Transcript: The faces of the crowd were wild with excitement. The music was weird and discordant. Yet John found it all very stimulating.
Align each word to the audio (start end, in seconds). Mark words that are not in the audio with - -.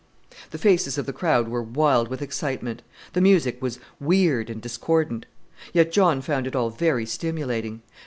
The 0.49 0.57
faces 0.57 0.97
of 0.97 1.05
the 1.05 1.13
crowd 1.13 1.47
were 1.47 1.61
wild 1.61 2.07
with 2.07 2.23
excitement. 2.23 2.81
The 3.13 3.21
music 3.21 3.61
was 3.61 3.79
weird 3.99 4.49
and 4.49 4.59
discordant. 4.59 5.27
Yet 5.73 5.91
John 5.91 6.21
found 6.21 6.47
it 6.47 6.55
all 6.55 6.71
very 6.71 7.05
stimulating. 7.05 7.83